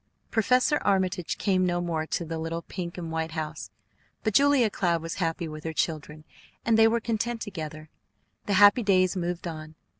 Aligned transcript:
Professor 0.31 0.79
Armitage 0.79 1.37
came 1.37 1.63
no 1.63 1.79
more 1.79 2.07
to 2.07 2.25
the 2.25 2.39
little 2.39 2.63
pink 2.63 2.97
and 2.97 3.11
white 3.11 3.33
house; 3.33 3.69
but 4.23 4.33
Julia 4.33 4.71
Cloud 4.71 5.03
was 5.03 5.13
happy 5.21 5.47
with 5.47 5.63
her 5.63 5.73
children, 5.73 6.23
and 6.65 6.75
they 6.75 6.87
were 6.87 6.99
content 6.99 7.39
together. 7.39 7.87
The 8.47 8.53
happy 8.53 8.81
days 8.81 9.15
moved 9.15 9.47
on. 9.47 9.75